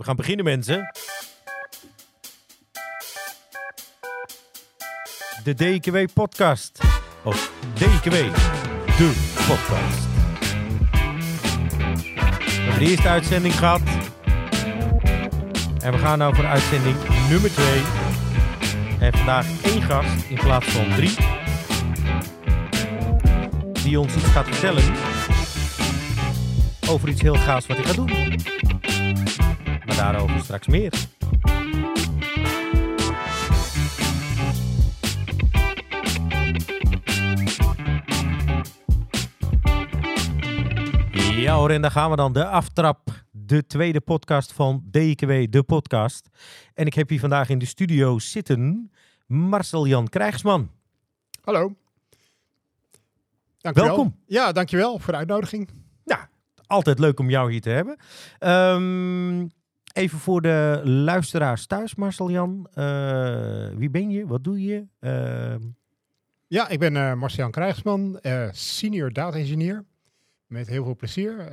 [0.00, 0.92] We gaan beginnen, mensen.
[5.44, 6.80] De DKW-podcast.
[7.24, 8.10] Of DKW,
[8.96, 9.98] de podcast.
[12.38, 13.80] We hebben de eerste uitzending gehad.
[15.82, 16.96] En we gaan nou voor uitzending
[17.28, 17.82] nummer 2.
[19.00, 21.16] En vandaag één gast in plaats van drie.
[23.82, 24.84] Die ons iets gaat vertellen
[26.88, 28.59] over iets heel gaafs wat hij gaat doen.
[30.00, 30.92] Daarover straks meer.
[41.36, 42.32] Ja hoor, en daar gaan we dan.
[42.32, 43.08] De aftrap.
[43.30, 46.28] De tweede podcast van DKW, de podcast.
[46.74, 48.90] En ik heb hier vandaag in de studio zitten
[49.26, 50.70] Marcel-Jan Krijgsman.
[51.42, 51.74] Hallo.
[53.58, 53.90] Dankjewel.
[53.90, 54.16] Welkom.
[54.26, 55.68] Ja, dankjewel voor de uitnodiging.
[56.70, 57.96] Altijd leuk om jou hier te hebben.
[58.38, 59.46] Ehm,
[59.92, 62.68] even voor de luisteraars thuis, Marcel-Jan.
[62.74, 64.26] Eh, wie ben je?
[64.26, 64.86] Wat doe je?
[65.00, 65.60] Ehm,
[66.46, 69.84] Ja, ik ben eh Marcian Krijgsman, eh, senior data engineer.
[70.46, 71.50] Met heel veel plezier.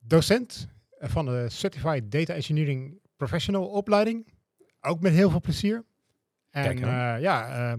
[0.00, 4.26] Docent van de Certified Data Engineering Professional opleiding.
[4.80, 5.84] Ook met heel veel plezier.
[6.50, 6.78] En
[7.20, 7.76] ja,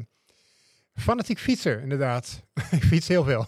[0.93, 2.43] fanatiek fietser inderdaad.
[2.71, 3.45] ik fiets heel veel.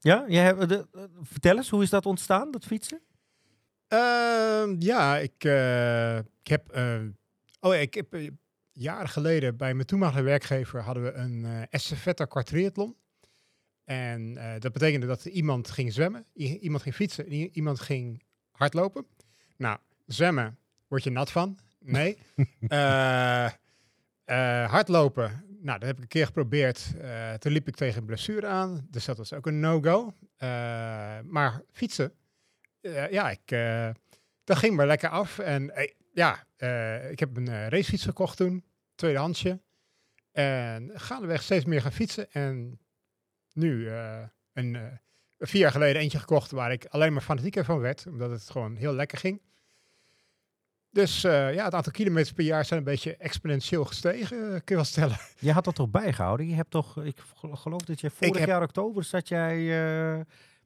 [0.00, 0.86] ja, jij hebt, de,
[1.22, 3.00] vertel eens, hoe is dat ontstaan, dat fietsen?
[3.88, 6.68] Ehm, ja, ik, eh, ik heb.
[6.68, 7.00] eh,
[7.60, 8.30] oh, ja, ik heb eh,
[8.72, 12.96] jaren geleden bij mijn toenmalige werkgever hadden we een eh estafette kwartriathlon.
[13.84, 19.06] En dat betekende dat iemand ging zwemmen, iemand ging fietsen, iemand ging hardlopen.
[19.56, 20.58] Nou, zwemmen
[20.88, 21.58] word je nat van.
[21.78, 22.18] Nee.
[24.66, 26.90] Hardlopen, nou, dat heb ik een keer geprobeerd.
[27.38, 30.12] Toen liep ik tegen een blessure aan, dus dat was ook een no-go.
[31.24, 32.12] Maar fietsen,
[32.94, 33.90] eh, ja, ik, eh,
[34.44, 35.38] dat ging maar lekker af.
[35.38, 36.44] En eh, ja,
[37.10, 38.64] ik heb een racefiets gekocht toen,
[38.94, 39.60] tweedehandsje.
[40.32, 42.32] En gaandeweg steeds meer gaan fietsen.
[42.32, 42.80] En
[43.52, 43.88] nu
[44.52, 44.98] een,
[45.38, 48.06] vier jaar geleden eentje gekocht waar ik alleen maar fanatieker van werd.
[48.06, 49.40] Omdat het gewoon heel lekker ging.
[50.90, 54.84] Dus ja, het aantal kilometers per jaar zijn een beetje exponentieel gestegen, kun je wel
[54.84, 55.16] stellen.
[55.38, 56.48] Je had dat toch bijgehouden?
[56.48, 59.56] Je hebt toch, ik gel- geloof dat je vorig heb- jaar oktober zat jij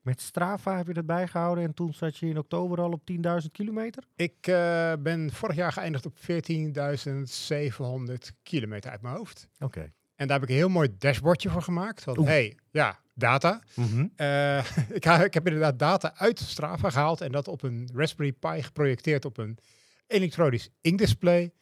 [0.03, 1.65] met Strava, heb je dat bijgehouden?
[1.65, 3.19] En toen zat je in oktober al op 10.000
[3.53, 4.05] kilometer?
[4.17, 9.49] Ik eh, ben vorig jaar geëindigd op 14.700 kilometer uit mijn hoofd.
[9.59, 9.93] Oké.
[10.15, 12.05] En daar heb ik een heel mooi dashboardje voor gemaakt.
[12.05, 12.29] Want Oeh.
[12.29, 13.61] hey, ja, data.
[13.75, 14.07] Mhm.
[14.17, 14.59] Eh,
[14.99, 19.25] ik, ik heb inderdaad data uit Strava gehaald en dat op een Raspberry Pi geprojecteerd
[19.25, 19.59] op een
[20.07, 21.53] elektronisch inkdisplay.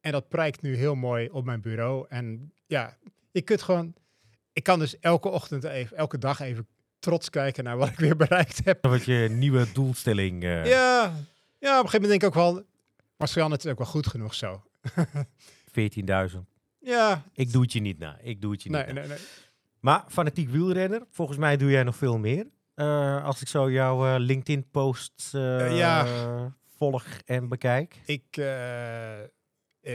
[0.00, 2.06] En dat prijkt nu heel mooi op mijn bureau.
[2.08, 2.96] En ja,
[3.30, 3.94] je kunt gewoon...
[4.52, 6.66] Ik kan dus elke ochtend even, elke dag even
[7.04, 8.86] trots kijken naar wat ik weer bereikt heb.
[8.86, 10.42] Wat je nieuwe doelstelling...
[10.44, 11.02] eh, Ja,
[11.58, 12.62] ja op een gegeven moment denk ik ook wel...
[13.16, 14.62] Marcian, het is ook wel goed genoeg zo.
[16.32, 16.38] 14.000.
[16.78, 18.18] Ja, Ik doe het je niet na.
[18.22, 19.00] Ik doe het je niet nee, na.
[19.00, 19.18] nee, nee.
[19.80, 22.46] Maar fanatiek wielrenner, volgens mij doe jij nog veel meer.
[22.74, 26.06] Eh, als ik zo jouw eh, LinkedIn-posts eh, Ja.
[26.76, 28.00] volg en bekijk.
[28.06, 28.36] Ik,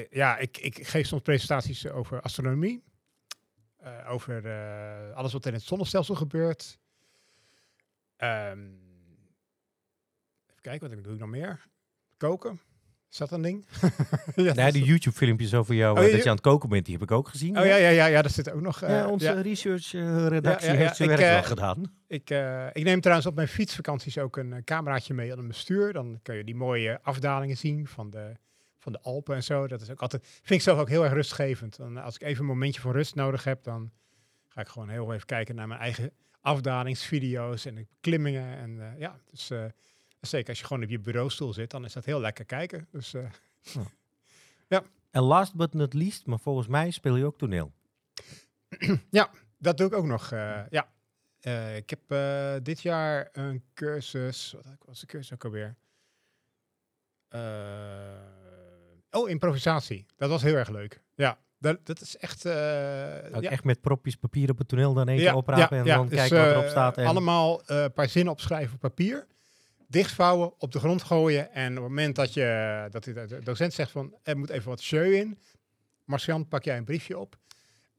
[0.10, 2.84] ja, ik, ik geef soms presentaties over astronomie.
[4.08, 4.50] over
[5.14, 6.80] alles wat in het zonnestelsel gebeurt.
[8.20, 8.60] Ehm,
[10.50, 11.66] even kijken, wat doe ik nog meer?
[12.18, 12.60] Koken.
[13.12, 13.66] Is dat een ding?
[14.36, 16.94] ja, Nee, die YouTube-filmpjes over jou, Oh, eh, dat je aan het koken bent, die
[16.94, 17.60] heb ik ook gezien.
[17.60, 18.82] oh ja, ja, ja, ja, dat zit ook nog.
[18.82, 19.42] eh, Ja, onze ja.
[19.42, 21.94] research-redactie Ja, ja, ja, heeft zijn ik, werk wel eh, gedaan.
[22.08, 25.48] Ik, eh, ik neem trouwens op mijn fietsvakanties ook een eh, cameraatje mee aan mijn
[25.48, 25.94] bestuur.
[25.94, 28.34] Dan kun je die mooie afdalingen zien van de,
[28.78, 29.68] van de Alpen en zo.
[29.68, 31.78] Dat is ook altijd, vind ik zelf ook heel erg rustgevend.
[31.78, 33.92] Dan, eh, als ik even een momentje van rust nodig heb, dan
[34.48, 38.58] ga ik gewoon heel even kijken naar mijn eigen afdalingsvideo's en klimmingen.
[38.58, 39.52] En eh, ja, dus
[40.20, 42.88] zeker als je gewoon op je bureaustoel zit, dan is dat heel lekker kijken.
[42.92, 43.30] Dus eh,
[45.12, 47.74] En last but not least, maar volgens mij speel je ook toneel.
[49.58, 50.30] dat doe ik ook nog.
[50.70, 50.90] ja,
[51.76, 52.02] ik heb
[52.64, 54.52] dit jaar een cursus.
[54.52, 55.76] Wat was de cursus ook alweer?
[59.12, 60.06] Oh, improvisatie.
[60.16, 61.02] Dat was heel erg leuk.
[61.16, 62.46] Ja, dat, dat is echt.
[62.46, 65.86] eh, Ook ja, echt met propjes papier op het toneel dan keer ja, oprapen en
[65.86, 66.98] dan dus, kijken wat eh, erop staat.
[66.98, 67.06] En...
[67.06, 69.28] Allemaal eh, een paar zinnen opschrijven op papier.
[69.88, 71.52] Dichtvouwen, op de grond gooien.
[71.52, 74.86] En op het moment dat, je, dat de docent zegt van er moet even wat
[74.86, 75.40] jeu in.
[76.06, 77.38] Marcian, pak jij een briefje op.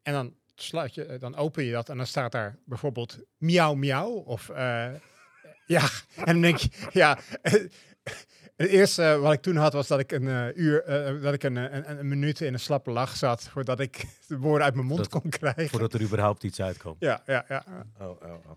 [0.03, 4.11] En dan sluit je, dan open je dat en dan staat daar bijvoorbeeld miauw miauw.
[4.11, 4.91] Of eh,
[5.77, 7.19] ja, en dan denk je, ja,
[8.61, 11.43] Het eerste wat ik toen had was dat ik een uh, uur, uh, dat ik
[11.43, 14.87] een, een, een, minuut in een slappe lach zat voordat ik de woorden uit mijn
[14.87, 15.69] mond Dat- kon krijgen.
[15.69, 16.97] Voordat er überhaupt iets uitkomt.
[16.99, 17.65] Ja, ja, ja.
[18.01, 18.51] Oh, oh, oh.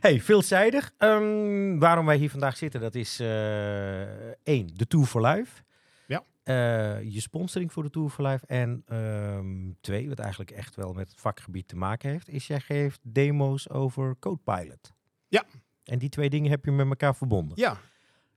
[0.00, 0.92] Hey, veelzijdig.
[0.98, 4.02] Ehm, waarom wij hier vandaag zitten, dat is eh,
[4.42, 5.62] één, de Tour for Life.
[6.06, 6.24] Ja.
[6.42, 8.46] Eh, je sponsoring voor de Tour for Life.
[8.46, 12.60] En ehm, twee, wat eigenlijk echt wel met het vakgebied te maken heeft, is jij
[12.60, 14.92] geeft demo's over Codepilot.
[15.28, 15.44] Ja.
[15.84, 17.60] En die twee dingen heb je met elkaar verbonden.
[17.60, 17.78] Ja,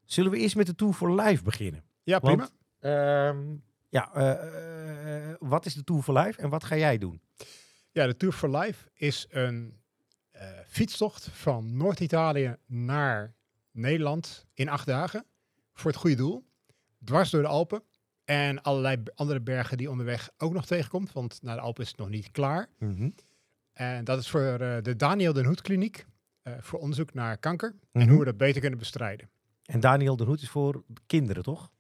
[0.07, 1.83] Zullen we eerst met de Tour for Life beginnen?
[2.03, 2.37] ja prima.
[2.37, 3.55] Want, ehm,
[3.89, 7.21] ja, eh, eh, wat is de Tour for Life en wat ga jij doen?
[7.91, 9.79] Ja, de Tour for Life is een
[10.31, 13.33] eh, fietstocht van Noord-Italië naar
[13.71, 15.25] Nederland in acht dagen.
[15.73, 16.45] Voor het goede doel.
[17.03, 17.83] Dwars door de Alpen.
[18.25, 21.11] En allerlei andere bergen die onderweg ook nog tegenkomt.
[21.13, 22.69] Want naar de Alpen is het nog niet klaar.
[23.73, 26.05] En dat is voor eh, de Daniel Den Hoed Kliniek.
[26.41, 27.75] eh, voor onderzoek naar kanker.
[27.91, 28.09] En Mhm.
[28.09, 29.29] hoe we dat beter kunnen bestrijden.
[29.67, 31.71] En Daniel de Hoed is voor kinderen, toch?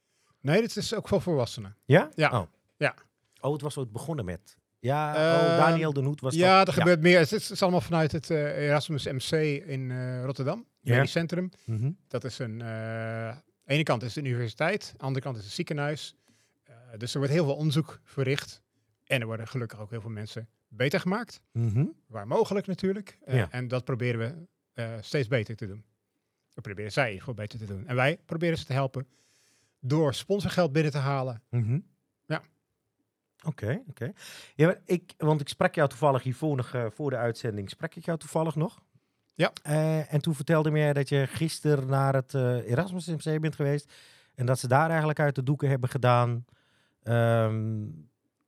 [0.41, 1.75] Nee, dit is ook voor volwassenen.
[1.85, 2.09] Ja?
[2.15, 2.39] Ja.
[2.39, 2.47] Oh.
[2.77, 2.93] Ja.
[3.41, 4.57] Oh, het was ooit begonnen met.
[4.79, 6.67] Ja, oh, Daniel de Hoed was ja, dat.
[6.67, 7.19] er gebeurt meer.
[7.19, 9.31] Het is, het is allemaal vanuit het eh, Erasmus MC
[9.65, 10.65] in eh, Rotterdam.
[10.81, 11.05] Ja.
[11.05, 11.49] Centrum.
[11.65, 11.91] Mhm.
[12.07, 12.61] Dat is een.
[12.61, 15.53] eh, aan de ene kant is het een universiteit, aan de andere kant is het
[15.53, 16.15] ziekenhuis.
[16.97, 18.61] Dus er wordt heel veel onderzoek verricht.
[19.05, 21.41] En er worden gelukkig ook heel veel mensen beter gemaakt.
[21.51, 21.85] Mhm.
[22.07, 23.17] Waar mogelijk natuurlijk.
[23.25, 23.47] Ja.
[23.51, 25.83] En dat proberen we steeds beter te doen.
[26.57, 27.87] We proberen zij ieder geval beter te doen.
[27.87, 29.07] En wij proberen ze te helpen
[29.79, 31.41] door sponsorgeld binnen te halen.
[31.49, 31.79] Mhm.
[32.25, 32.41] Ja.
[33.45, 34.11] Oké, oké.
[34.55, 38.05] Ja, ik, want ik sprak jou toevallig hiervoor nog, eh, voor de uitzending, sprak ik
[38.05, 38.79] jou toevallig nog?
[39.35, 39.51] Ja.
[39.63, 43.55] Eh, en toen vertelde me jij dat je gisteren naar het eh, Erasmus MC bent
[43.55, 43.93] geweest.
[44.35, 46.45] En dat ze daar eigenlijk uit de doeken hebben gedaan
[47.03, 47.81] ehm,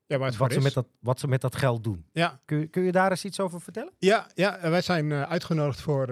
[0.06, 0.63] Ja, maar het wat, ze is.
[0.63, 2.06] met dat, wat ze met dat geld doen.
[2.11, 3.94] Ja, Kun, je- kun je daar eens iets over vertellen?
[3.97, 6.07] Ja, ja wij zijn uitgenodigd voor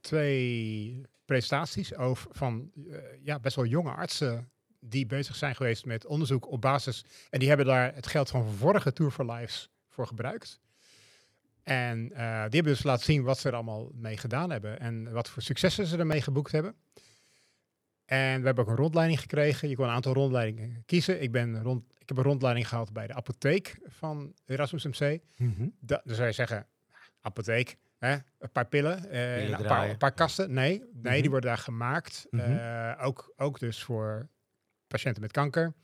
[0.00, 6.06] twee presentaties over, van eh, ja, best wel jonge artsen die bezig zijn geweest met
[6.06, 7.04] onderzoek op basis.
[7.30, 10.60] En die hebben daar het geld van vorige Tour for Lives voor gebruikt.
[11.62, 15.12] En eh, die hebben dus laten zien wat ze er allemaal mee gedaan hebben en
[15.12, 16.74] wat voor successen ze ermee geboekt hebben.
[18.04, 19.68] En we hebben ook een rondleiding gekregen.
[19.68, 21.22] Je kon een aantal rondleidingen kiezen.
[21.22, 25.20] Ik, ben rond, ik heb een rondleiding gehad bij de apotheek van Erasmus MC.
[25.80, 26.66] Da, dan zou je zeggen,
[27.20, 28.12] apotheek, hè?
[28.38, 29.90] een paar pillen, eh, Pillen een, paar, draaien.
[29.90, 30.52] een paar kasten.
[30.52, 31.20] Nee, nee Mhm.
[31.20, 32.26] die worden daar gemaakt.
[32.30, 32.42] Mhm.
[32.56, 34.28] Eh, ook, ook dus voor
[34.86, 35.74] patiënten met kanker.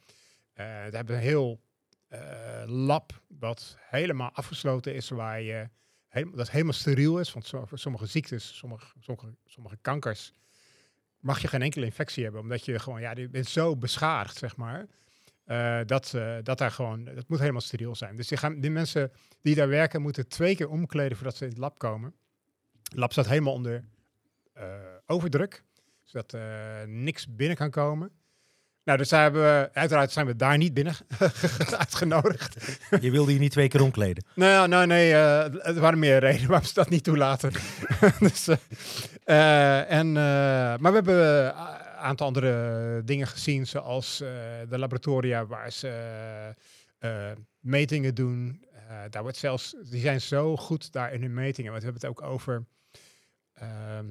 [0.53, 1.63] Eh we hebben een heel
[2.09, 5.69] eh, lab wat helemaal afgesloten is, waar je
[6.09, 7.33] helemaal, dat helemaal steriel is.
[7.33, 10.33] Want voor sommige ziektes, sommige, sommige, sommige kankers,
[11.19, 14.57] mag je geen enkele infectie hebben, omdat je gewoon, ja, je bent zo beschadigd, zeg
[14.57, 14.87] maar.
[15.45, 18.17] Eh, dat, eh, dat daar gewoon, dat moet helemaal steriel zijn.
[18.17, 19.13] Dus die, gaan, die mensen
[19.43, 22.15] die daar werken, moeten twee keer omkleden voordat ze in het lab komen.
[22.83, 23.85] Het lab staat helemaal onder
[24.53, 24.65] eh,
[25.07, 25.63] overdruk,
[26.03, 26.37] zodat
[26.87, 28.11] niks binnen kan komen.
[28.85, 30.95] Nou, dus daar hebben we, uiteraard zijn we daar niet binnen
[31.79, 32.79] uitgenodigd.
[33.01, 34.25] Je wilde je niet twee keer omkleden.
[34.35, 37.53] Nou, nou nee, er waren meer redenen waarom ze dat niet toelaten.
[38.19, 38.49] dus,
[39.25, 41.55] en, maar we hebben
[42.05, 44.29] aantal andere dingen gezien, zoals eh,
[44.69, 45.89] de laboratoria waar ze
[46.99, 48.63] eh, eh, metingen doen.
[49.11, 51.71] Daar wordt zelfs, die zijn zo goed daar in hun metingen.
[51.71, 52.67] Want we hebben het ook over,
[53.53, 54.09] ehm,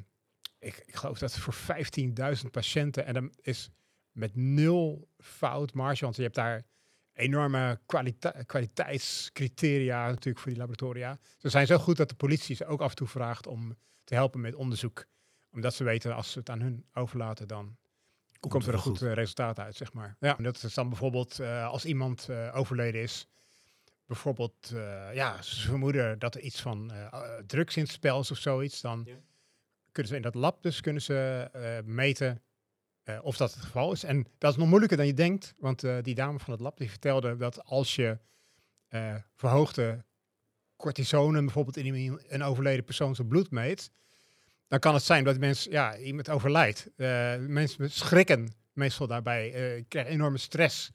[0.60, 3.06] ik, ik geloof dat voor 15.000 patiënten.
[3.06, 3.70] En dan is
[4.12, 6.66] met nul foutmarge, want je hebt daar
[7.14, 11.20] enorme kwalite- kwaliteitscriteria natuurlijk voor die laboratoria.
[11.38, 14.14] Ze zijn zo goed dat de politie ze ook af en toe vraagt om te
[14.14, 15.06] helpen met onderzoek.
[15.52, 17.78] Omdat ze weten als ze het aan hun overlaten, dan
[18.52, 20.16] komt, er wel een goed, eh, resultaat uit, zeg maar.
[20.20, 23.28] Ja, en dat is dan bijvoorbeeld eh, als iemand eh, overleden is.
[24.06, 26.92] Bijvoorbeeld, eh, ja, ze vermoeden dat er iets van
[27.48, 28.82] drugs in het spel is of zoiets.
[28.82, 29.16] Dan Ja.
[29.92, 32.42] kunnen ze in dat lab dus kunnen ze eh, meten
[33.04, 34.04] eh, of dat het geval is.
[34.04, 35.54] En dat is nog moeilijker dan je denkt.
[35.58, 38.18] Want eh, die dame van het lab die vertelde dat als je
[38.88, 40.04] eh, verhoogde
[40.76, 43.92] cortisonen bijvoorbeeld in een- een overleden persoon zijn bloed meet,
[44.74, 46.90] dan kan het zijn dat mensen, ja, iemand overlijdt.
[46.96, 50.92] Eh, mensen schrikken meestal daarbij, eh, krijgen enorme stress.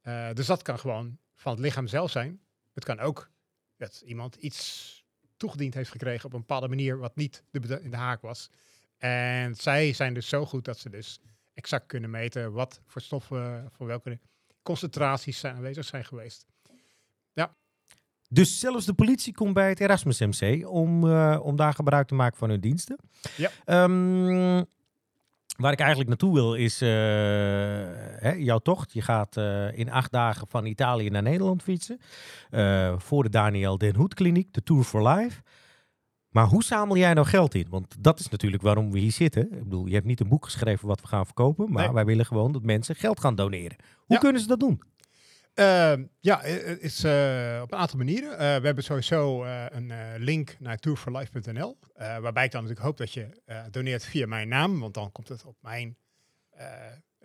[0.00, 2.40] Eh, dus dat kan gewoon van het lichaam zelf zijn.
[2.74, 3.30] Het kan ook
[3.76, 5.04] dat iemand iets
[5.36, 8.50] toegediend heeft gekregen op een bepaalde manier wat niet de, in de haak was.
[8.98, 11.20] En zij zijn dus zo goed dat ze dus
[11.54, 14.18] exact kunnen meten wat voor stoffen, voor welke
[14.62, 16.46] concentraties zijn aanwezig zijn geweest.
[18.32, 22.14] Dus zelfs de politie komt bij het Erasmus MC om, eh, om daar gebruik te
[22.14, 22.98] maken van hun diensten.
[23.36, 23.50] Ja.
[23.64, 24.62] Ehm,
[25.56, 28.92] waar ik eigenlijk naartoe wil is eh, hè, jouw tocht.
[28.92, 31.98] Je gaat eh, in acht dagen van Italië naar Nederland fietsen.
[32.96, 35.40] voor de Daniel Den Hoed Kliniek, de Tour for Life.
[36.28, 37.66] Maar hoe zamel jij nou geld in?
[37.70, 39.42] Want dat is natuurlijk waarom we hier zitten.
[39.52, 41.92] Ik bedoel, je hebt niet een boek geschreven wat we gaan verkopen, maar Nee.
[41.94, 43.76] wij willen gewoon dat mensen geld gaan doneren.
[43.96, 44.18] Hoe Ja.
[44.18, 44.82] kunnen ze dat doen?
[45.54, 48.30] Ehm, ja, het is eh, op een aantal manieren.
[48.32, 53.12] Eh, we hebben sowieso eh, een link naar tourforlife.nl, waarbij ik dan natuurlijk hoop dat
[53.12, 53.28] je
[53.70, 55.96] doneert via mijn naam, want dan komt het op mijn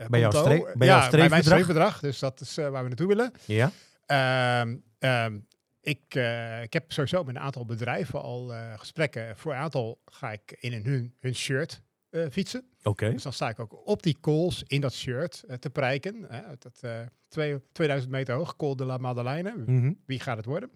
[0.07, 0.31] Bij jouw
[0.75, 1.43] bij ja, jouw bij mijn streefbedrag?
[1.43, 2.00] streefbedrag.
[2.00, 3.31] Dus dat is waar we naartoe willen.
[3.46, 3.72] Ja.
[4.05, 5.39] Ehm, ehm,
[5.81, 6.15] ik,
[6.63, 9.38] ik heb sowieso met een aantal bedrijven al gesprekken.
[9.38, 12.65] Voor een aantal ga ik in een, hun, hun shirt eh, fietsen.
[12.83, 13.11] Oké.
[13.11, 16.25] Dus dan sta ik ook op die calls in dat shirt eh, te prijken.
[16.27, 19.53] Hè, uit dat eh, twee- 2000 meter hoog, Col de la Madeleine.
[19.65, 19.93] Mhm.
[20.05, 20.71] Wie gaat het worden?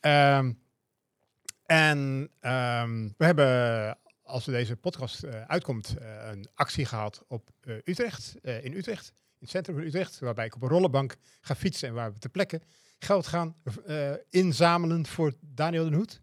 [0.00, 0.52] Ehm,
[1.66, 7.74] en ehm, we hebben, als deze podcast eh, uitkomt, eh, een actie gehad op eh,
[7.84, 11.54] Utrecht, eh, in Utrecht, in het centrum van Utrecht, waarbij ik op een rollenbank ga
[11.54, 12.60] fietsen en waar we ter plekke
[12.98, 16.20] geld gaan eh, inzamelen voor Daniel den Hoed.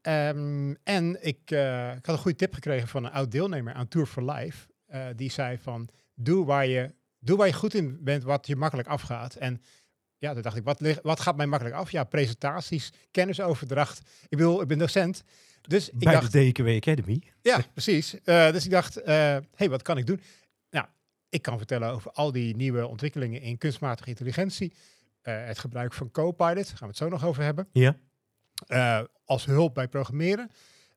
[0.00, 3.88] Ehm, en ik, eh, ik had een goede tip gekregen van een oud deelnemer aan
[3.88, 4.66] Tour for Life.
[4.86, 8.56] eh, die zei van, doe waar, je, doe waar je goed in bent, wat je
[8.56, 9.34] makkelijk afgaat.
[9.34, 9.62] En
[10.18, 11.90] ja, toen dacht ik, wat, lig- wat gaat mij makkelijk af?
[11.90, 13.98] Ja, presentaties, kennisoverdracht.
[14.28, 15.22] Ik bedoel, ik ben docent.
[15.62, 17.22] Dus ik Bij dacht, de DKW Academy.
[17.42, 18.20] ja, precies.
[18.22, 20.20] Eh, dus ik dacht, hé, hey, wat kan ik doen?
[20.70, 20.86] Nou,
[21.28, 24.72] ik kan vertellen over al die nieuwe ontwikkelingen in kunstmatige intelligentie.
[25.22, 27.68] Het gebruik van Copilot, daar gaan we het zo nog over hebben.
[27.72, 27.96] Ja.
[28.66, 30.50] Eh, als hulp bij programmeren.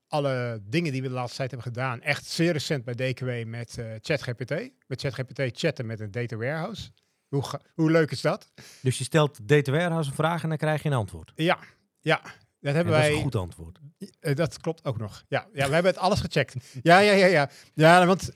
[0.08, 3.78] Alle dingen die we de laatste tijd hebben gedaan, echt zeer recent bij DKW met
[3.78, 4.50] eh, ChatGPT.
[4.88, 6.90] Met ChatGPT chatten met een data warehouse.
[7.28, 7.44] Hoe,
[7.76, 8.52] hoe leuk is dat?
[8.82, 11.32] Dus je stelt Data Warehouse een vraag en dan krijg je een antwoord.
[11.36, 11.60] Ja,
[12.00, 12.22] ja.
[12.22, 13.10] Dat En hebben dat wij.
[13.10, 13.80] is een goed antwoord.
[14.20, 15.24] Eh, dat klopt ook nog.
[15.28, 16.56] Ja, ja, we hebben het alles gecheckt.
[16.82, 17.50] Ja, ja, ja, ja.
[17.74, 18.32] Ja, want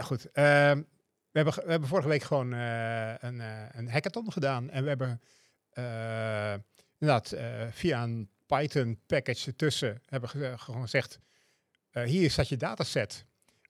[0.00, 0.22] goed.
[0.32, 0.40] we,
[1.32, 3.42] hebben, we hebben vorige week gewoon een,
[3.72, 4.70] een hackathon gedaan.
[4.70, 5.20] En we hebben
[7.02, 8.28] inderdaad eh, via een
[8.58, 11.18] Python package ertussen hebben ge- gewoon gezegd:
[11.90, 13.24] eh, hier staat je dataset.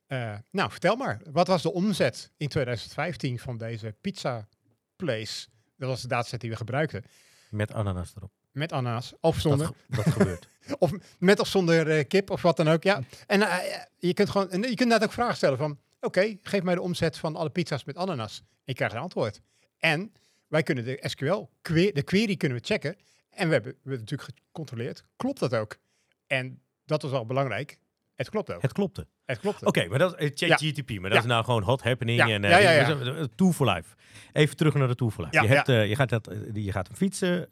[0.06, 1.20] Eh, nou, vertel maar.
[1.30, 4.48] Wat was de omzet in 2015 van deze pizza
[4.96, 5.46] place?
[5.76, 7.04] Dat was de dataset die we gebruikten.
[7.50, 8.30] Met ananas erop.
[8.52, 9.70] Met ananas of zonder.
[9.88, 10.48] dat gebeurt.
[10.78, 12.82] Of met of zonder eh, kip of wat dan ook.
[12.82, 13.00] Ja.
[13.26, 16.62] En eh, je kunt gewoon, en je kunt inderdaad ook vragen stellen van, oké, geef
[16.62, 18.38] mij de omzet van alle pizza's met ananas.
[18.38, 19.40] En je krijgt een antwoord.
[19.78, 20.12] En
[20.48, 22.96] wij kunnen de SQL, que- de query kunnen we checken.
[23.32, 25.78] En we hebben, we hebben natuurlijk gecontroleerd, klopt dat ook?
[26.26, 27.78] En dat was wel belangrijk.
[28.14, 28.54] Het klopt ook.
[28.54, 29.06] Het, Het klopte.
[29.40, 29.68] klopt ook.
[29.76, 31.18] Oké, maar dat is ChatGTP, maar dat Ja.
[31.18, 33.94] is nou gewoon hot happening Ja, en eh, Tour for Life.
[34.32, 35.42] Even terug naar de Tour for Life.
[35.42, 37.48] Je, hebt, eh, je, gaat dat, eh, je gaat hem fietsen,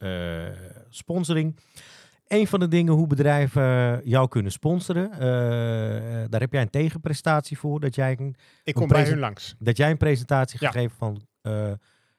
[0.88, 1.56] sponsoring.
[2.26, 5.10] Een van de dingen hoe bedrijven jou kunnen sponsoren,
[6.30, 8.34] daar heb jij een tegenprestatie voor, dat jij een,
[8.64, 9.54] Ik kom een bij hun langs.
[9.58, 10.70] dat jij een presentatie Ja.
[10.70, 11.72] gegeven van eh,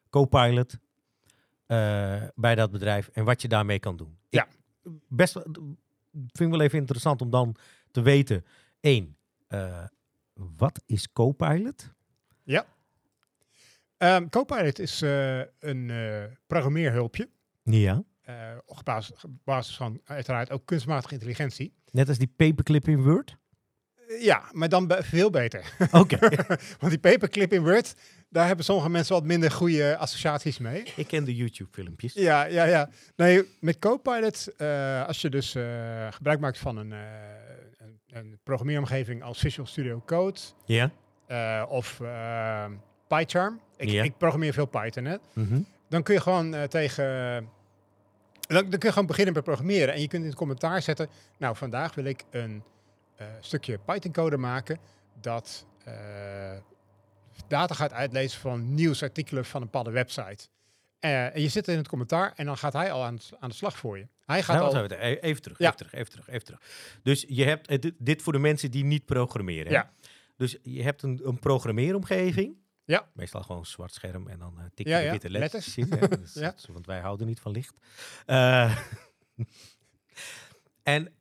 [0.10, 0.78] Copilot
[2.36, 4.18] bij dat bedrijf en wat je daarmee kan doen.
[4.30, 4.48] Ja.
[4.84, 5.34] Ik, best
[6.12, 7.56] vind ik wel even interessant om dan
[7.92, 8.46] te weten.
[8.82, 9.16] Eén,
[9.48, 9.84] eh,
[10.34, 11.94] wat is Copilot?
[13.98, 17.30] Ehm Copilot is eh, een eh, programmeerhulpje.
[17.64, 18.04] Ja.
[18.22, 21.74] eh op basis, basis van uiteraard ook kunstmatige intelligentie.
[21.92, 23.38] Net als die paperclip in Word?
[24.08, 25.74] Eh, ja, maar dan be- veel beter.
[25.92, 26.18] Oké.
[26.80, 27.96] Want die paperclip in Word,
[28.32, 30.84] daar hebben sommige mensen wat minder goede associaties mee.
[30.96, 32.14] ik ken de YouTube filmpjes.
[32.14, 32.90] Ja, ja, ja.
[33.16, 37.00] Nee, met Copilot, eh, als je dus eh, gebruik maakt van een, eh,
[37.78, 40.92] een, een programmeeromgeving als Visual Studio Code Ja.
[41.66, 42.02] of
[43.08, 43.60] PyCharm.
[43.78, 44.04] Ik, Ja.
[44.04, 45.18] ik programmeer veel Python, hè.
[45.34, 45.62] Mhm.
[45.90, 47.06] Dan kun je gewoon tegen...
[48.40, 49.94] Dan, dan kun je gewoon beginnen met programmeren.
[49.94, 51.10] En je kunt in het commentaar zetten...
[51.38, 52.64] Nou, vandaag wil ik een
[53.40, 54.80] stukje Python-code maken...
[55.22, 55.66] dat
[57.48, 60.48] data gaat uitlezen van nieuwsartikelen van een bepaalde website.
[61.00, 63.56] Eh, en je zit in het commentaar en dan gaat hij al aan, aan de
[63.56, 64.08] slag voor je.
[64.26, 64.98] Hij gaat Nou, al...
[64.98, 65.66] e- even terug, Ja.
[65.66, 66.62] even terug, even terug, even terug.
[67.04, 69.72] Dus je hebt, eh, dit, voor de mensen die niet programmeren.
[69.72, 69.92] Ja.
[70.36, 72.56] Dus je hebt een, een programmeeromgeving.
[72.86, 73.08] Ja.
[73.14, 75.78] Meestal gewoon een zwart scherm en dan eh tik je Ja, ja, witte letters.
[75.78, 75.90] in?
[76.20, 76.56] Dus, Ja.
[76.72, 77.76] Want wij houden niet van licht.
[80.84, 81.14] En,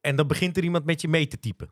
[0.00, 1.70] en dan begint er iemand met je mee te typen.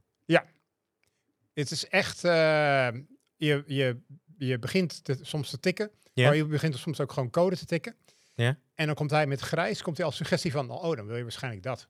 [1.55, 2.25] Het is echt...
[2.25, 2.89] eh,
[3.37, 4.01] je, je,
[4.39, 5.91] je begint te- soms te tikken.
[6.25, 7.97] Maar je begint soms ook gewoon code te tikken.
[8.35, 8.59] Ja.
[8.75, 11.23] En dan komt hij met grijs, komt hij als suggestie van, oh, dan wil je
[11.23, 11.89] waarschijnlijk dat.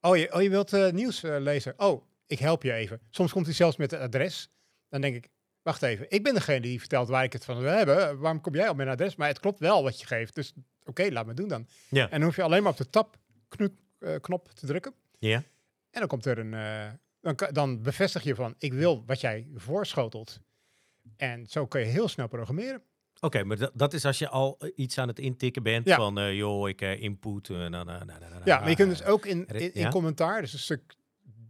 [0.00, 1.74] Oh, je, oh, je wilt eh, nieuws eh, lezen.
[1.76, 3.00] Oh, ik help je even.
[3.10, 4.48] Soms komt hij zelfs met het adres.
[4.88, 5.28] Dan denk ik,
[5.62, 8.18] wacht even, ik ben degene die vertelt waar ik het van wil hebben.
[8.18, 9.16] Waarom kom jij op mijn adres?
[9.16, 10.34] Maar het klopt wel wat je geeft.
[10.34, 10.52] Dus
[10.84, 11.66] oké, laat me doen dan.
[11.88, 12.04] Ja.
[12.04, 14.94] En dan hoef je alleen maar op de tab-knop te drukken.
[15.18, 15.36] Ja.
[15.90, 16.54] En dan komt er een.
[17.24, 20.40] Dan, dan bevestig je van: ik wil wat jij voorschotelt.
[21.16, 22.82] En zo kun je heel snel programmeren.
[23.20, 25.96] Oké, maar dat, dat is als je al eh, iets aan het intikken bent Ja.
[25.96, 27.48] van, eh, joh, ik eh, input.
[27.48, 29.90] na, na, na, na, na, Ja, maar je kunt dus ook in, in, in ja?
[29.90, 30.94] commentaar, dus een stuk,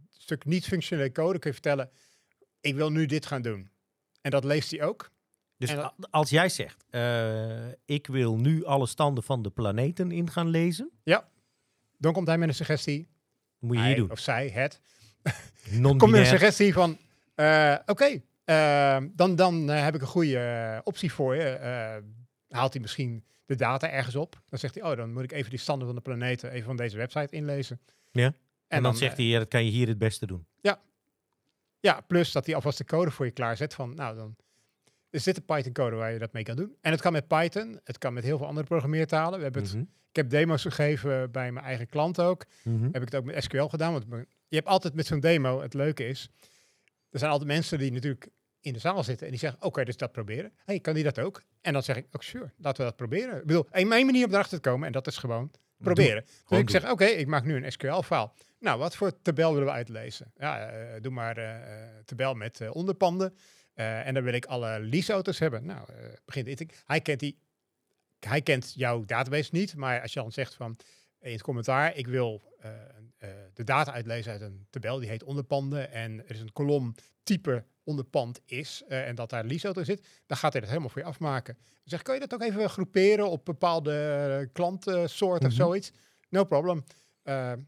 [0.09, 1.89] stuk niet-functionele code, kun je vertellen,
[2.61, 3.69] ik wil nu dit gaan doen.
[4.21, 5.11] En dat leest hij ook.
[5.57, 6.85] Dus dat- als jij zegt,
[7.85, 10.91] ik wil nu alle standen van de planeten in gaan lezen,
[11.97, 13.09] Dan komt hij met een suggestie,
[13.59, 14.11] moet je hij hier doen.
[14.11, 14.81] of zij, het,
[15.71, 16.25] komt met een Non-binair.
[16.25, 16.97] suggestie van,
[17.35, 21.57] eh, oké, eh, dan, dan eh, heb ik een goede optie voor je.
[22.49, 24.41] Haalt hij misschien de data ergens op.
[24.49, 26.75] Dan zegt hij, oh, dan moet ik even die standen van de planeten even van
[26.75, 27.79] deze website inlezen.
[28.11, 28.25] Ja.
[28.25, 28.33] En,
[28.67, 30.45] En dan zegt hij, ja, dat kan je hier het beste doen.
[31.79, 34.35] Ja, plus dat hij alvast de code voor je klaarzet van, nou dan
[35.09, 36.75] is dit de Python code waar je dat mee kan doen.
[36.81, 39.37] En het kan met Python, het kan met heel veel andere programmeertalen.
[39.37, 42.45] We hebben het, Mhm, ik heb demo's gegeven bij mijn eigen klant ook.
[42.63, 42.83] mhm.
[42.83, 44.05] Heb ik het ook met SQL gedaan, want
[44.55, 46.29] je hebt altijd met zo'n demo, het leuke is,
[47.09, 48.27] er zijn altijd mensen die natuurlijk
[48.59, 50.51] in de zaal zitten en die zeggen, oké, dus dat proberen.
[50.65, 51.43] hey, kan die dat ook?
[51.61, 53.37] En dan zeg ik, ook sure, laten we dat proberen.
[53.37, 56.23] Ik bedoel, één mijn manier om erachter te komen en dat is gewoon proberen.
[56.25, 58.31] Dus Gewoon ik zeg, oké, ik maak nu een SQL-file.
[58.59, 60.31] Nou, wat voor tabel willen we uitlezen?
[60.37, 61.55] Ja, eh, doe maar eh,
[62.05, 63.37] tabel met onderpanden.
[63.73, 65.65] En dan wil ik alle leaseauto's hebben.
[65.65, 65.87] Nou,
[66.25, 66.61] begint.
[66.85, 67.39] Hij kent, die,
[68.19, 70.77] hij kent jouw database niet, maar als je dan zegt van
[71.25, 72.69] in het commentaar, ik wil eh,
[73.17, 76.95] eh, de data uitlezen uit een tabel die heet onderpanden en er is een kolom
[77.23, 80.91] type onderpand is eh, en dat daar leaseauto in zit, dan gaat hij dat helemaal
[80.91, 81.57] voor je afmaken.
[81.83, 85.61] Zeg kan je dat ook even groeperen op bepaalde klantsoorten Mhm.
[85.61, 85.91] of zoiets?
[86.29, 86.83] No problem.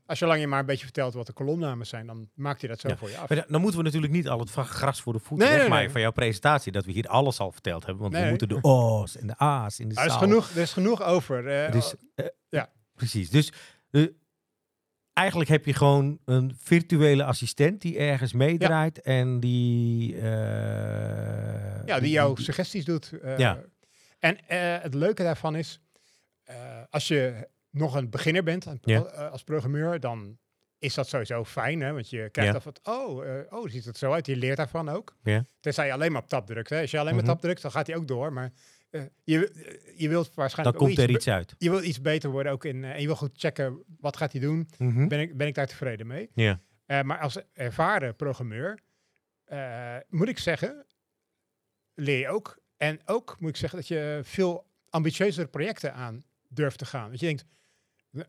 [0.06, 2.70] Als je lang je maar een beetje vertelt wat de kolomnamen zijn, dan maakt hij
[2.70, 2.98] dat zo Ja.
[2.98, 3.30] voor je af.
[3.30, 5.84] Maar dan moeten we natuurlijk niet al het gras voor de voeten Nee, nee, wegmaaien
[5.84, 5.92] nee.
[5.94, 6.72] van jouw presentatie.
[6.72, 8.04] Dat we hier alles al verteld hebben.
[8.04, 10.20] Want we moeten de O's en de A's in de er, is zaal.
[10.22, 11.72] genoeg, er is genoeg over.
[11.72, 11.94] Dus,
[12.50, 12.70] ja.
[12.98, 13.30] Precies.
[13.30, 13.52] Dus
[13.92, 14.06] eh,
[15.14, 20.16] eigenlijk heb je gewoon een virtuele assistent die ergens meedraait en die...
[20.16, 23.12] eh, Ja, die jouw suggesties doet.
[23.22, 23.62] eh, Ja.
[24.20, 24.38] En
[24.82, 25.80] het leuke daarvan is,
[26.90, 29.00] als je nog een beginner bent Ja.
[29.32, 30.38] als programmeur, dan
[30.80, 31.94] is dat sowieso fijn, hè?
[31.94, 32.60] Want je krijgt Ja.
[32.62, 34.26] dan van, oh, oh, ziet het zo uit.
[34.26, 35.16] Je leert daarvan ook.
[35.24, 35.46] Ja.
[35.60, 36.70] Tenzij je alleen maar op tab drukt.
[36.70, 36.82] Hè?
[36.82, 37.26] Als je alleen Mhm.
[37.26, 38.34] maar tab drukt, dan gaat hij ook door.
[38.34, 38.52] Maar
[38.90, 41.56] eh, je, eh, je wilt Dan waarschijnlijk ook komt er iets, uit.
[41.58, 44.32] je wilt iets beter worden ook in, eh, en je wil goed checken, wat gaat
[44.32, 44.70] hij doen?
[44.78, 45.08] Mhm.
[45.08, 46.30] Ben ik, ben ik daar tevreden mee?
[46.34, 46.60] Ja.
[47.04, 48.80] Maar als ervaren programmeur
[50.10, 50.86] moet ik zeggen,
[51.94, 52.60] leer je ook.
[52.78, 57.12] En ook moet ik zeggen dat je veel ambitieuzere projecten aan durft te gaan.
[57.12, 57.46] Dat je denkt,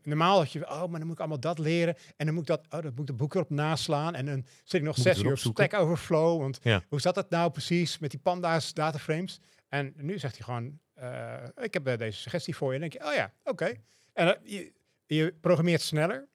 [0.03, 1.95] normaal dat je, oh, maar dan moet ik allemaal dat leren.
[2.17, 4.15] En dan moet ik dat, oh, dan moet ik de boek erop naslaan.
[4.15, 5.37] En dan zit ik nog Moet zes uur op.
[5.37, 6.41] Stack Overflow.
[6.41, 6.83] Want Ja.
[6.89, 9.39] hoe zat dat nou precies met die panda's dataframes?
[9.69, 12.79] En nu zegt hij gewoon, eh, ik heb eh, deze suggestie voor je.
[12.79, 13.73] En dan denk je, oh ja, oké.
[14.13, 14.73] En eh, je,
[15.05, 16.27] je programmeert sneller.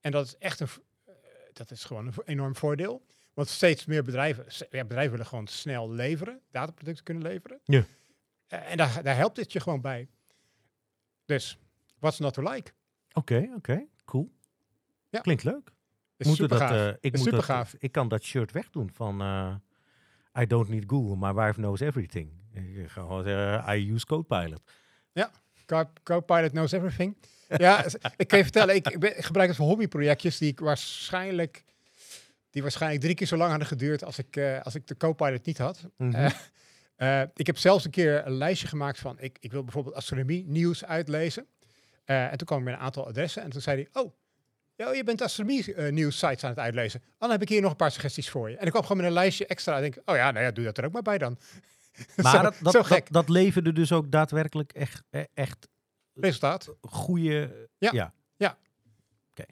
[0.00, 0.68] En dat is echt een,
[1.52, 3.06] dat is gewoon een enorm voordeel.
[3.34, 7.60] Want steeds meer bedrijven, ja, bedrijven willen gewoon snel leveren, dataproducten kunnen leveren.
[7.64, 7.84] Ja.
[8.46, 10.08] En daar, daar helpt dit je gewoon bij.
[11.24, 11.58] Dus,
[11.98, 12.72] what's not to like?
[13.12, 13.86] Oké, oké.
[14.04, 14.32] Cool.
[15.08, 15.20] Ja.
[15.20, 15.72] Klinkt leuk.
[16.16, 16.96] Is super gaaf.
[17.00, 19.20] ik, Is moet dat, ik kan dat shirt wegdoen van
[20.38, 22.39] I don't need Google, my wife knows everything.
[22.52, 24.60] Ik ga gewoon zeggen, I use Copilot.
[25.70, 27.16] Co- Copilot knows everything.
[27.48, 27.84] ja,
[28.16, 31.64] ik kan je vertellen, ik, ik, ben, ik gebruik het voor hobbyprojectjes die ik waarschijnlijk,
[32.50, 35.46] die waarschijnlijk drie keer zo lang hadden geduurd als ik, eh, als ik de Copilot
[35.46, 35.86] niet had.
[35.96, 36.14] Mhm.
[36.14, 39.94] Eh, eh, ik heb zelfs een keer een lijstje gemaakt van, ik, ik wil bijvoorbeeld
[39.94, 41.46] astronomie nieuws uitlezen.
[42.04, 44.12] En toen kwam ik met een aantal adressen en toen zei hij, oh,
[44.76, 47.02] ja, je bent astronomie nieuws sites aan het uitlezen.
[47.18, 48.56] Dan heb ik hier nog een paar suggesties voor je.
[48.56, 49.74] En ik kwam gewoon met een lijstje extra.
[49.76, 51.38] En denk, oh ja, nou ja, doe dat er ook maar bij dan.
[52.22, 55.68] Maar zo, dat, dat, zo dat, leverde dus ook daadwerkelijk echt, e- echt
[56.14, 56.74] Resultaat.
[56.80, 57.68] goede...
[57.78, 57.90] Ja.
[57.92, 58.12] Ja.
[58.36, 58.58] Ja.
[59.30, 59.44] Oké.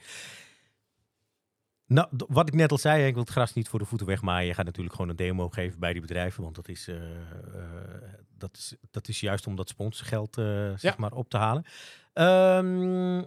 [1.87, 4.47] Nou, wat ik net al zei, ik wil het gras niet voor de voeten wegmaaien.
[4.47, 8.13] Je gaat natuurlijk gewoon een demo geven bij die bedrijven, want dat is, eh, eh,
[8.29, 10.95] dat is, dat is juist om dat sponsorgeld eh, zeg Ja.
[10.99, 11.65] maar op te halen.
[12.13, 13.23] Ehm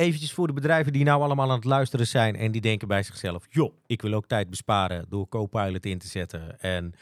[0.00, 3.02] eventjes voor de bedrijven die nou allemaal aan het luisteren zijn en die denken bij
[3.02, 6.60] zichzelf, joh, ik wil ook tijd besparen door Copilot in te zetten.
[6.60, 6.94] En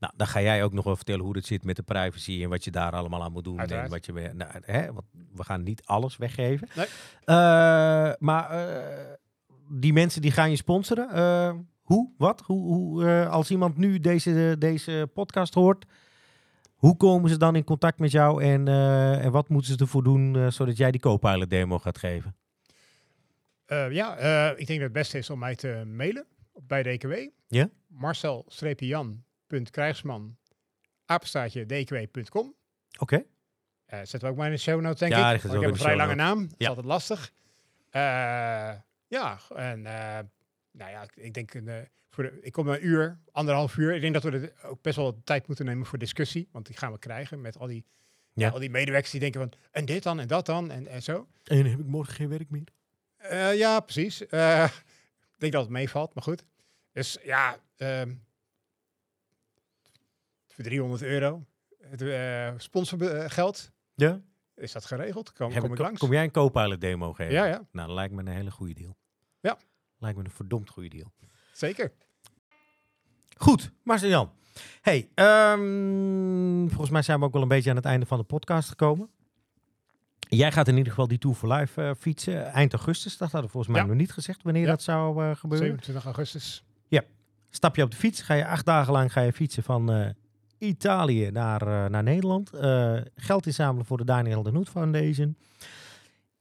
[0.00, 2.48] nou, dan ga jij ook nog wel vertellen hoe het zit met de privacy en
[2.48, 3.58] wat je daar allemaal aan moet doen.
[3.60, 6.68] En wat je, nou, hè, want we gaan niet alles weggeven.
[6.76, 6.86] Nee.
[7.24, 9.14] Eh, maar eh,
[9.68, 11.10] die mensen die gaan je sponsoren.
[11.10, 12.10] eh, hoe?
[12.18, 12.40] Wat?
[12.40, 15.84] Hoe, hoe, als iemand nu deze, deze podcast hoort,
[16.74, 18.68] hoe komen ze dan in contact met jou en,
[19.22, 22.34] en wat moeten ze ervoor doen zodat jij die Copilot demo gaat geven?
[23.66, 24.16] Ja,
[24.50, 26.26] ik denk dat het beste is om mij te mailen
[26.66, 27.12] bij DKW.
[27.48, 27.68] Ja?
[29.50, 30.36] Marcel-jan.krijgsman
[31.06, 32.54] apenstaartje dkw.com.
[32.98, 33.24] Oké.
[33.86, 35.42] Eh zetten we ook maar in de show notes, denk Ja, ik.
[35.42, 36.40] Want ik heb een vrij lange naam.
[36.42, 36.68] Dat is Ja.
[36.68, 37.32] altijd lastig.
[37.90, 38.00] Eh,
[39.06, 40.18] ja, en eh,
[40.70, 41.52] nou ja, ik, denk,
[42.10, 43.94] voor de, ik kom een uur, anderhalf uur.
[43.94, 46.48] Ik denk dat we er ook best wel tijd moeten nemen voor discussie.
[46.52, 47.84] Want die gaan we krijgen met al die,
[48.32, 48.48] Ja.
[48.50, 51.26] al die medewerkers die denken van, en dit dan, en dat dan, en, en zo.
[51.44, 52.64] En dan heb ik morgen geen werk meer.
[53.56, 54.20] Ja, precies.
[55.40, 56.44] Ik denk dat het meevalt, maar goed.
[56.92, 58.14] Dus ja, ehm,
[60.60, 61.44] voor 300 euro
[61.90, 64.20] het uh, sponsorgeld, Ja?
[64.54, 65.32] is dat geregeld?
[65.32, 66.00] Kom, Heb kom ik- langs?
[66.00, 67.32] Kom jij een Copilot demo geven?
[67.32, 68.96] Ja, ja, Nou, dat lijkt me een hele goede deal.
[69.40, 69.58] Ja.
[69.98, 71.12] Lijkt me een verdomd goede deal.
[71.52, 71.92] zeker.
[73.36, 74.32] Goed, Marcel-Jan.
[74.80, 78.24] Hey, ehm, volgens mij zijn we ook wel een beetje aan het einde van de
[78.24, 79.10] podcast gekomen.
[80.18, 83.16] Jij gaat in ieder geval die Tour for Life eh, fietsen eind augustus.
[83.16, 83.88] Dat hadden we volgens mij Ja.
[83.88, 84.68] nog niet gezegd wanneer Ja.
[84.68, 85.66] dat zou eh, gebeuren.
[85.66, 86.64] 27 augustus.
[87.52, 90.08] Stap je op de fiets, ga je acht dagen lang ga je fietsen van eh,
[90.60, 92.52] Italië naar, eh, naar Nederland.
[92.52, 95.36] Eh, geld inzamelen voor de Daniel de Noet Foundation.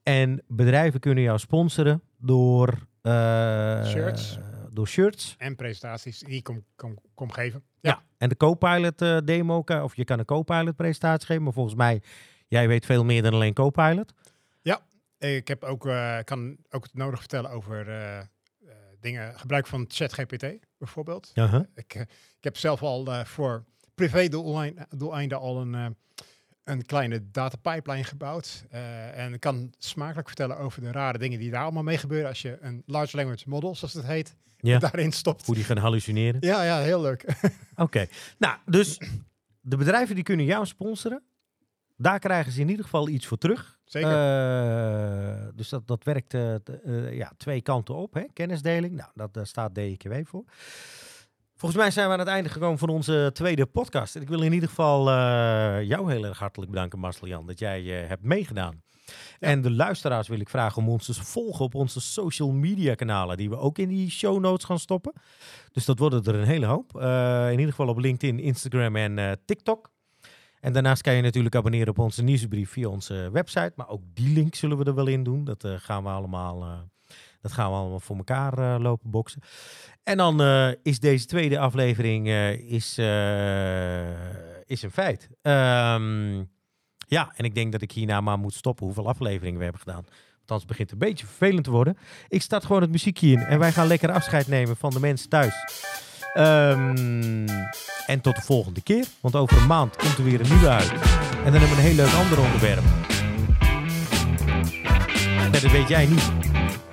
[0.03, 4.39] En bedrijven kunnen jou sponsoren door, eh, Shirts.
[4.71, 5.35] door shirts.
[5.37, 7.63] En presentaties die ik kom, kom, kom geven.
[7.81, 8.01] Ja.
[8.17, 11.43] En de Copilot eh, demo, of je kan een Copilot presentatie geven.
[11.43, 12.01] Maar volgens mij,
[12.47, 14.13] jij weet veel meer dan alleen Copilot.
[15.19, 15.81] Ik heb ook,
[16.23, 17.87] kan ook het nodig vertellen over
[18.99, 20.45] dingen, gebruik van ChatGPT
[20.77, 21.31] bijvoorbeeld.
[21.35, 21.63] Uh-huh.
[21.75, 21.93] Ik,
[22.37, 23.63] ik heb zelf al voor
[23.99, 25.85] privé doelein- doeleinden al een, eh,
[26.63, 28.65] een kleine data pipeline gebouwd.
[28.69, 32.27] Eh, en ik kan smakelijk vertellen over de rare dingen die daar allemaal mee gebeuren
[32.29, 34.79] als je een large language model, zoals het heet, Ja.
[34.89, 35.45] daarin stopt.
[35.45, 36.41] Hoe die gaan hallucineren.
[36.41, 37.25] Ja, ja, heel leuk.
[37.75, 38.05] Oké.
[38.37, 38.97] Nou, dus
[39.61, 41.23] de bedrijven die kunnen jou sponsoren.
[41.97, 43.79] Daar krijgen ze in ieder geval iets voor terug.
[43.83, 44.11] Zeker.
[44.11, 46.31] Eh, dus dat, dat werkt
[47.11, 48.13] ja, twee kanten op.
[48.13, 48.23] Hè?
[48.33, 50.43] Kennisdeling, nou, dat, daar staat DKW voor.
[51.59, 54.15] Volgens mij zijn we aan het einde gekomen van onze tweede podcast.
[54.15, 57.59] En ik wil in ieder geval eh, jou heel erg hartelijk bedanken, Marcel Jan, dat
[57.59, 58.81] jij eh, hebt meegedaan.
[59.39, 63.37] En de luisteraars wil ik vragen om ons te volgen op onze social media kanalen,
[63.37, 65.13] die we ook in die show notes gaan stoppen.
[65.71, 66.95] Dus dat worden er een hele hoop.
[66.95, 69.91] Eh, in ieder geval op LinkedIn, Instagram en TikTok.
[70.59, 73.73] En daarnaast kan je natuurlijk abonneren op onze nieuwsbrief via onze website.
[73.75, 75.43] Maar ook die link zullen we er wel in doen.
[75.43, 76.89] Dat, gaan, we allemaal,
[77.41, 79.41] dat gaan we allemaal voor elkaar eh, lopen boksen.
[80.03, 82.97] En dan eh, is deze tweede aflevering eh, is,
[84.65, 85.29] is een feit.
[85.41, 86.43] Ehm,
[87.07, 90.05] ja, en ik denk dat ik hierna maar moet stoppen hoeveel afleveringen we hebben gedaan.
[90.37, 91.97] Want anders begint het een beetje vervelend te worden.
[92.27, 95.29] Ik start gewoon het muziekje in en wij gaan lekker afscheid nemen van de mensen
[95.29, 95.53] thuis.
[96.33, 97.47] Ehm,
[98.05, 100.91] en tot de volgende keer, want over een maand komt er weer een nieuwe uit.
[100.91, 102.83] En dan hebben we een heel leuk ander onderwerp.
[105.51, 106.31] Nee, dat weet jij niet.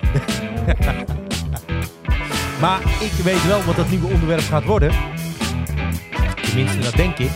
[2.61, 4.91] maar ik weet wel wat dat nieuwe onderwerp gaat worden.
[6.41, 7.29] Tenminste, dat denk ik.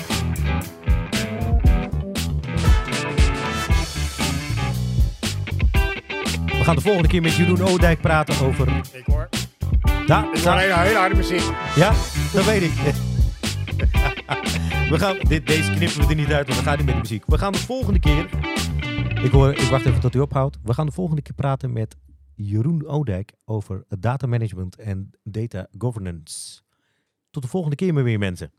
[6.45, 8.67] We gaan de volgende keer met Jeroen Oudijk praten over...
[8.93, 9.29] Ik hoor.
[10.05, 11.41] Daar- hele, hele harde muziek.
[11.75, 11.91] ja,
[12.33, 12.71] dat weet ik.
[14.89, 17.01] we gaan, dit, deze knippen we er niet uit, want we gaan niet met de
[17.01, 17.23] muziek.
[17.25, 18.29] We gaan de volgende keer.
[19.23, 20.57] Ik, hoor, ik wacht even tot u ophoudt.
[20.63, 21.95] We gaan de volgende keer praten met
[22.43, 26.61] Jeroen Oudijk over data management en data governance.
[27.29, 28.51] Tot de volgende keer maar weer, mensen.